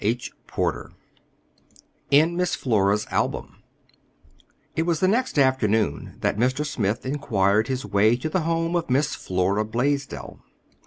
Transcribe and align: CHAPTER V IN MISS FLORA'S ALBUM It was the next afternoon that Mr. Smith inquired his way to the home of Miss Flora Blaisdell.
CHAPTER 0.03 0.89
V 0.89 0.97
IN 2.17 2.35
MISS 2.35 2.55
FLORA'S 2.55 3.05
ALBUM 3.11 3.61
It 4.75 4.81
was 4.81 4.99
the 4.99 5.07
next 5.07 5.37
afternoon 5.37 6.15
that 6.21 6.37
Mr. 6.39 6.65
Smith 6.65 7.05
inquired 7.05 7.67
his 7.67 7.85
way 7.85 8.15
to 8.15 8.27
the 8.27 8.41
home 8.41 8.75
of 8.75 8.89
Miss 8.89 9.13
Flora 9.13 9.63
Blaisdell. 9.63 10.39